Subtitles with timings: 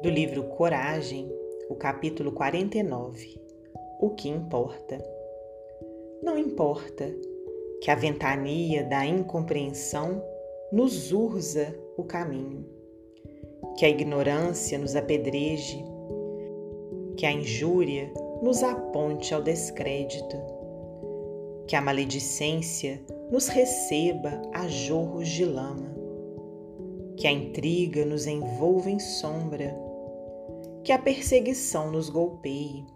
[0.00, 1.28] do livro Coragem,
[1.68, 3.40] o capítulo 49.
[4.00, 4.96] O que importa?
[6.22, 7.12] Não importa
[7.82, 10.22] que a ventania da incompreensão
[10.70, 12.64] nos urza o caminho,
[13.76, 15.84] que a ignorância nos apedreje,
[17.16, 20.36] que a injúria nos aponte ao descrédito,
[21.66, 23.02] que a maledicência
[23.32, 25.92] nos receba a jorros de lama,
[27.16, 29.87] que a intriga nos envolva em sombra,
[30.88, 32.86] que a perseguição nos golpeie,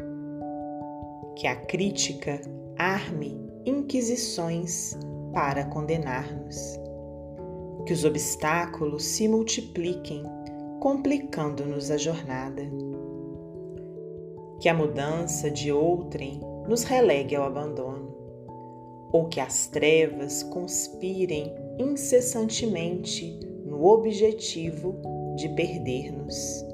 [1.36, 2.40] que a crítica
[2.78, 4.98] arme inquisições
[5.30, 6.80] para condenar-nos,
[7.84, 10.22] que os obstáculos se multipliquem,
[10.80, 12.62] complicando-nos a jornada
[14.58, 18.16] que a mudança de outrem nos relegue ao abandono,
[19.12, 24.96] ou que as trevas conspirem incessantemente no objetivo
[25.36, 26.71] de perder-nos.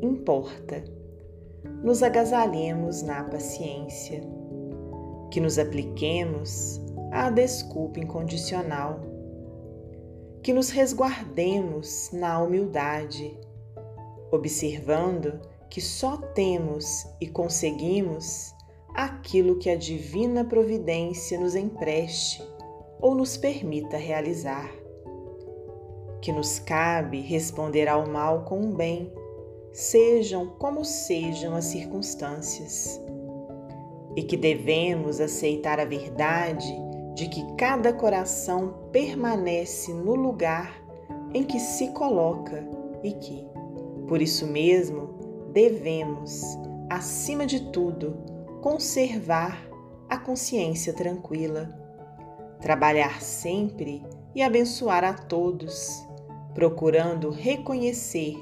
[0.00, 0.84] Importa,
[1.82, 4.20] nos agasalhemos na paciência,
[5.30, 9.00] que nos apliquemos à desculpa incondicional,
[10.42, 13.38] que nos resguardemos na humildade,
[14.30, 18.54] observando que só temos e conseguimos
[18.94, 22.42] aquilo que a divina providência nos empreste
[23.00, 24.70] ou nos permita realizar.
[26.20, 29.12] Que nos cabe responder ao mal com um bem,
[29.72, 33.00] sejam como sejam as circunstâncias.
[34.16, 36.74] E que devemos aceitar a verdade
[37.14, 40.82] de que cada coração permanece no lugar
[41.34, 42.66] em que se coloca
[43.02, 43.46] e que,
[44.06, 45.18] por isso mesmo,
[45.52, 46.42] devemos,
[46.88, 48.16] acima de tudo,
[48.60, 49.68] conservar
[50.08, 51.68] a consciência tranquila,
[52.60, 56.06] trabalhar sempre e abençoar a todos,
[56.54, 58.36] procurando reconhecer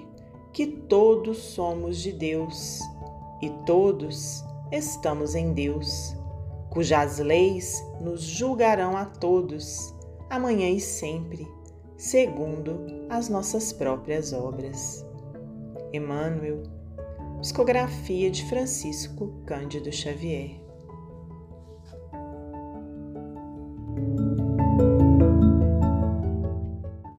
[0.57, 2.81] que todos somos de Deus
[3.43, 6.17] e todos estamos em Deus,
[6.71, 9.95] cujas leis nos julgarão a todos,
[10.31, 11.47] amanhã e sempre,
[11.99, 15.05] segundo as nossas próprias obras.
[15.93, 16.63] Emmanuel
[17.43, 20.66] Psicografia de Francisco Cândido Xavier.